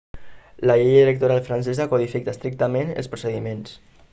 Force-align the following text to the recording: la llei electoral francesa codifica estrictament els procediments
la 0.69 0.77
llei 0.83 0.95
electoral 1.01 1.43
francesa 1.49 1.87
codifica 1.93 2.35
estrictament 2.35 2.91
els 3.03 3.11
procediments 3.13 3.77